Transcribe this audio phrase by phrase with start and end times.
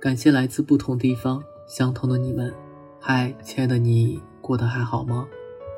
[0.00, 2.50] 感谢来自不同地方相同的你们。
[2.98, 5.28] 嗨，亲爱的你，过得还好吗？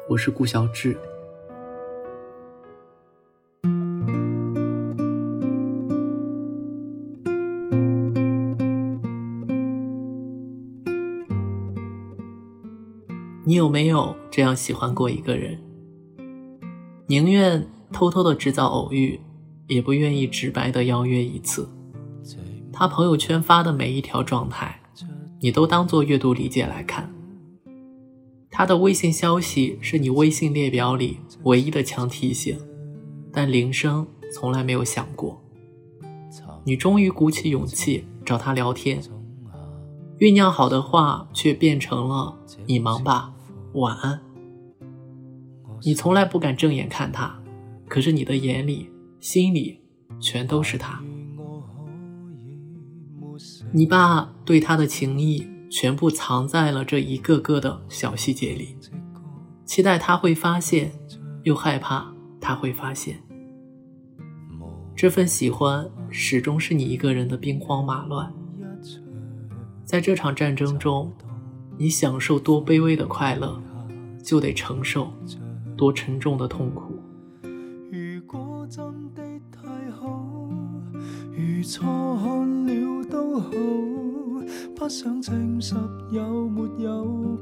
[0.09, 0.97] 我是顾小志。
[13.45, 15.59] 你有没有这样喜欢过一个人？
[17.09, 19.19] 宁愿偷偷的制造偶遇，
[19.67, 21.69] 也不愿意直白的邀约一次。
[22.73, 24.81] 他朋友圈发的每一条状态，
[25.41, 27.13] 你都当做阅读理解来看。
[28.51, 32.59] 他的微信消息是你微信列表里唯一的强提醒，
[33.33, 35.43] 但铃声从来没有响过。
[36.65, 39.03] 你终于鼓起勇气找他聊天。
[40.19, 43.33] 酝酿好的话，却变成了“你忙吧，
[43.75, 44.21] 晚安”。
[45.85, 47.41] 你从来不敢正眼看他，
[47.89, 49.81] 可是你的眼里、心里
[50.21, 51.03] 全都是他。
[53.73, 58.77] 你把对他的情谊全部藏在了这一个个的小细节里，
[59.65, 60.93] 期待他会发现，
[61.43, 63.23] 又害怕他会发现。
[64.95, 68.33] 这份喜欢始终是你一个人的兵荒马乱。
[69.85, 71.13] 在这场战争中，
[71.77, 73.61] 你享受多卑微的快乐，
[74.23, 75.13] 就得承受
[75.77, 76.99] 多沉重的痛苦
[77.91, 80.29] 如果真的太好。
[83.33, 83.49] 不好，
[84.77, 85.75] 不想陈述
[86.11, 87.39] 有没有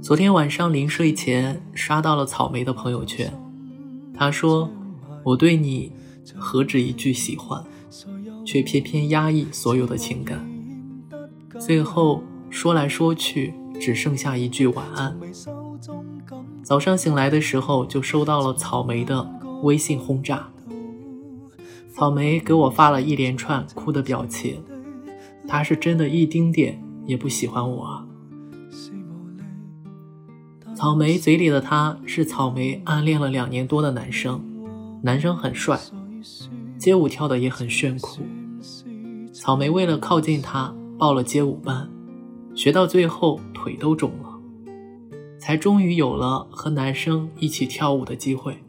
[0.00, 3.36] 昨天晚上临睡前刷到了草莓的朋友圈，
[4.16, 4.70] 他说
[5.26, 5.90] ：“我对你
[6.36, 7.60] 何止一句喜欢。”
[8.46, 10.48] 却偏偏压抑所有的情感，
[11.58, 15.18] 最后说来说去，只剩下一句晚安。
[16.62, 19.28] 早上醒来的时候，就收到了草莓的
[19.64, 20.50] 微信轰炸。
[21.96, 24.60] 草莓给我发了一连串哭的表情，
[25.46, 28.04] 他是真的一丁点也不喜欢我啊。
[30.74, 34.42] 草莓嘴里的他是草莓暗恋了两年多的男生，
[35.02, 35.78] 男生很帅。
[36.76, 38.22] 街舞跳的也很炫酷，
[39.32, 41.88] 草莓为了靠近他报了街舞班，
[42.56, 44.40] 学到最后腿都肿了，
[45.38, 48.63] 才终于有了和男生一起跳舞的机会。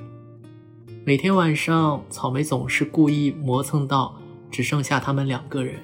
[1.08, 5.76] 每天晚上，草莓总是故意磨蹭到只剩下他们两个人，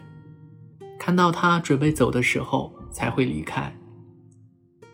[0.97, 3.71] 看到他准备走的时候才会离开。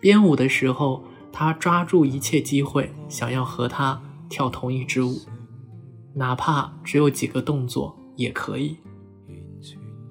[0.02, 1.02] 编舞的时候，
[1.32, 5.18] 他抓住一切机会想要和他跳同一支舞。
[6.14, 8.76] 哪怕只有几个动作也可以。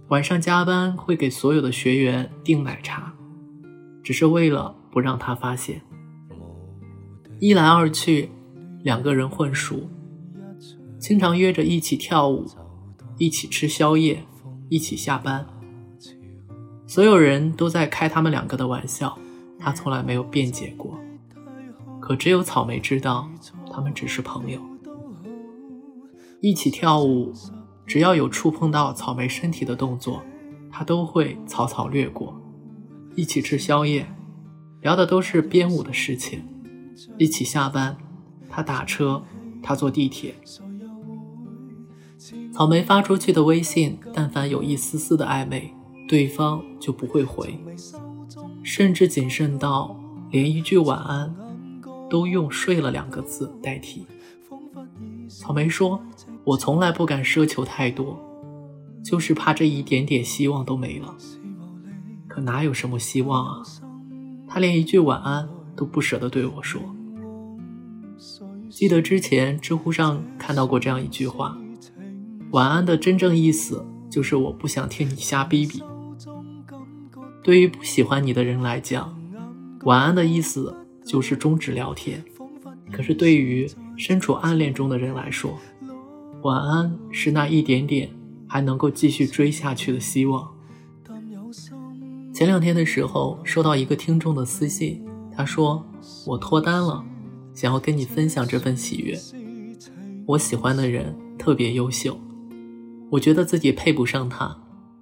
[0.08, 3.12] 晚上加班会给所有的学员订奶茶，
[4.02, 5.82] 只是为了不让他发现。
[7.38, 8.30] 一来二去，
[8.82, 9.90] 两个人混熟，
[11.06, 12.44] 经常约着一起跳舞，
[13.16, 14.24] 一起吃宵夜，
[14.68, 15.46] 一起下班。
[16.84, 19.16] 所有人都在开他们两个的玩笑，
[19.56, 20.98] 他从来没有辩解过。
[22.00, 23.30] 可只有草莓知道，
[23.70, 24.60] 他们只是朋友。
[26.40, 27.32] 一起跳舞，
[27.86, 30.24] 只要有触碰到草莓身体的动作，
[30.72, 32.36] 他都会草草略过。
[33.14, 34.08] 一起吃宵夜，
[34.80, 36.42] 聊的都是编舞的事情。
[37.16, 37.96] 一起下班，
[38.50, 39.22] 他打车，
[39.62, 40.34] 他坐地铁。
[42.52, 45.72] 草莓发出去的微信，但凡有一丝丝的暧昧，
[46.08, 47.58] 对方就不会回，
[48.62, 49.98] 甚至谨慎到
[50.30, 51.34] 连一句晚安
[52.08, 54.06] 都用“睡了”两个字代替。
[55.28, 56.00] 草莓说
[56.44, 58.18] ：“我从来不敢奢求太多，
[59.04, 61.14] 就是怕这一点点希望都没了。
[62.28, 63.62] 可哪有什么希望啊？
[64.48, 66.80] 他连一句晚安都不舍得对我说。
[68.70, 71.56] 记得之前知乎上看到过这样一句话：
[72.56, 75.82] 晚安的真正意思就是我不想听你瞎逼逼。
[77.44, 79.14] 对于不喜欢你的人来讲，
[79.82, 80.74] 晚安的意思
[81.04, 82.24] 就是终止聊天。
[82.90, 85.58] 可是对于……”身处暗恋中的人来说，
[86.42, 88.10] 晚安是那一点点
[88.46, 90.46] 还能够继续追下去的希望。
[92.34, 95.02] 前两天的时候，收到一个听众的私信，
[95.34, 95.82] 他说
[96.28, 97.02] ：“我脱单了，
[97.54, 99.18] 想要跟你分享这份喜悦。
[100.26, 102.18] 我喜欢的人特别优秀，
[103.10, 104.56] 我觉得自己配不上他，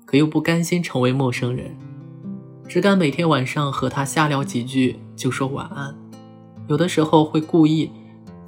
[0.04, 1.76] 可又不甘心成为陌生人，
[2.68, 5.94] 只敢每天晚上和他瞎聊几句就说晚安，
[6.68, 7.90] 有的时候会故意。”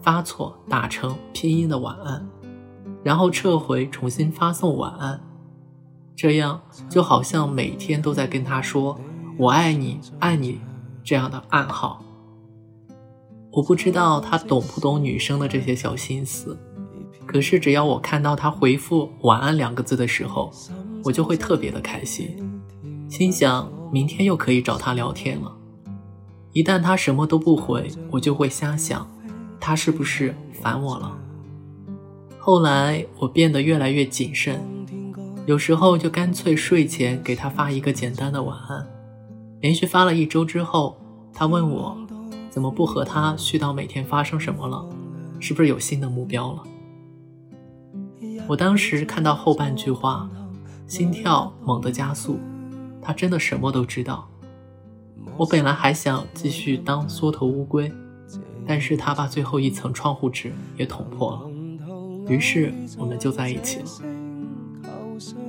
[0.03, 2.25] 发错打成拼音的晚安，
[3.03, 5.21] 然后撤回重新发送晚安，
[6.15, 9.01] 这样就好像每天都在跟他说
[9.37, 10.61] “我爱你，爱你”
[11.03, 12.05] 这样的暗号。
[13.51, 16.57] 我不知道他懂不懂女生的这些小心思，
[17.27, 20.51] 可是只要我看到他回复“晚安”两个字的时候，
[21.05, 22.63] 我就会特别的开心，
[23.11, 25.53] 心想明天又可以找他聊天了。
[26.53, 29.07] 一旦他什么都不回，我就会瞎想，
[29.61, 31.19] 他是不是烦我了？
[32.39, 34.61] 后来我变得越来越谨慎，
[35.47, 38.87] 有时候就干脆睡前给他发一个简单的晚安。
[39.61, 40.97] 连续发了一周之后，
[41.35, 41.97] 他问我
[42.49, 44.87] 怎么不和他絮叨每天发生什么了，
[45.41, 46.63] 是不是有新的目标了？
[48.49, 50.29] 我当时看到后半句话，
[50.87, 52.39] 心跳猛地加速。
[53.03, 54.29] 他真的什么都知道。
[55.37, 57.93] 我本来还想继续当缩头乌龟，
[58.67, 61.51] 但是他把最后一层窗户纸也捅破了。
[62.29, 63.87] 于是我们就在一起了。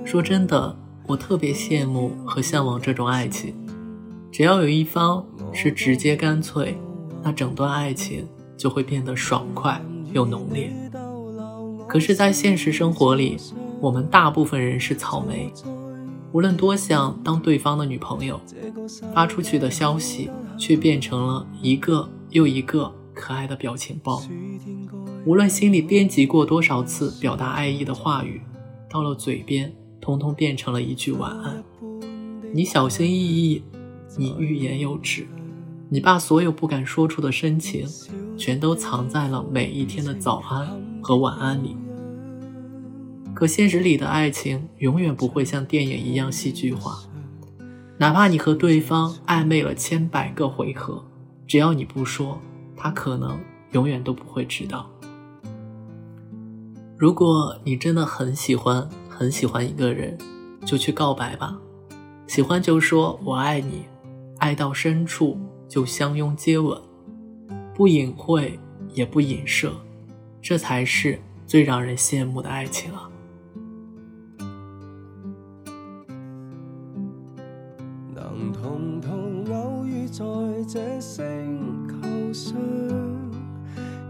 [0.04, 3.56] 说真的，我特别羡慕和向往这种爱情。
[4.32, 6.78] 只要有一方是直接干脆，
[7.24, 8.28] 那整段爱情
[8.58, 10.72] 就会变得爽快又浓烈。
[11.88, 13.38] 可是，在现实生活里，
[13.80, 15.51] 我们大部分人是草莓，
[16.31, 18.39] 无论多想当对方的女朋友，
[19.13, 24.22] 发出去的消息却变成了一个又一个可爱的表情包。
[25.25, 28.42] 无论心里编辑过多少次表达爱意的话语，
[28.89, 31.63] 到了嘴边，通通变成了一句晚安。
[32.54, 33.63] 你小心翼翼，
[34.18, 35.25] 你欲言又止，
[35.89, 37.86] 你把所有不敢说出的深情，
[38.38, 40.87] 全都藏在了每一天的早安。
[41.07, 41.77] 和晚安里，
[43.33, 47.00] 可现实里的爱情永远不会像电影一样戏剧化。
[47.98, 51.01] 哪怕你和对方暧昧了千百个回合，
[51.48, 52.42] 只要你不说，
[52.75, 53.39] 他可能
[53.71, 54.92] 永远都不会知道。
[56.98, 60.18] 如果你真的很喜欢很喜欢一个人，
[60.65, 61.57] 就去告白吧。
[62.27, 63.86] 喜欢就说我爱你，
[64.39, 65.39] 爱到深处
[65.69, 66.77] 就相拥接吻，
[67.74, 68.60] 不隐晦
[68.94, 69.71] 也不隐射。
[70.50, 73.10] 这才是最让人羡慕的爱情啊！
[78.16, 80.24] 能同途偶遇在
[80.66, 82.56] 这星球上，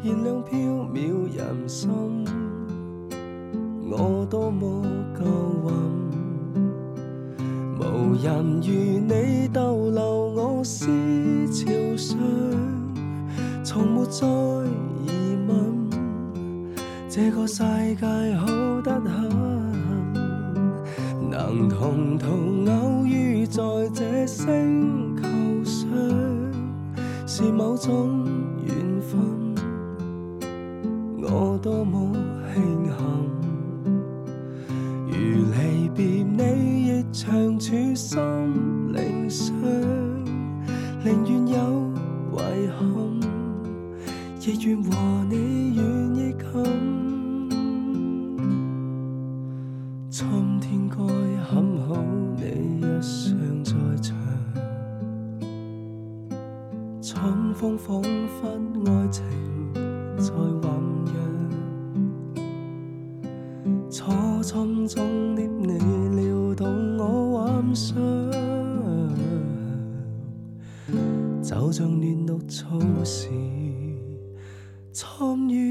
[0.04, 0.60] 燃亮飘
[0.94, 2.24] 渺人生，
[3.90, 4.84] 我多么
[5.18, 5.26] 够
[5.66, 5.74] 运，
[7.80, 10.04] 无人如你逗留
[10.36, 10.86] 我思
[11.52, 12.16] 潮上，
[13.64, 15.77] 从没再疑问。
[17.18, 17.64] 这个世
[17.96, 18.06] 界
[18.36, 18.46] 好
[18.84, 20.14] 得很，
[21.32, 22.28] 能同途
[22.70, 23.60] 偶遇在
[23.92, 25.24] 这星球
[25.64, 25.90] 上，
[27.26, 28.24] 是某种
[28.64, 29.20] 缘分。
[31.24, 32.16] 我多么
[32.54, 32.96] 庆幸，
[35.08, 35.16] 如
[35.56, 38.20] 离别你亦长处心
[38.94, 39.56] 灵上，
[41.04, 41.58] 宁愿有
[42.32, 42.38] 遗
[42.78, 42.86] 憾，
[44.40, 44.96] 亦愿和
[45.32, 45.67] 你
[57.20, 58.48] 春风仿佛
[58.86, 59.24] 爱情
[60.20, 60.64] 在酝
[61.04, 61.12] 酿，
[63.90, 64.12] 初
[64.44, 65.80] 春中的你
[66.16, 67.04] 撩动我
[67.34, 67.98] 幻想，
[71.42, 73.28] 就像嫩绿草时
[74.94, 75.67] 参与。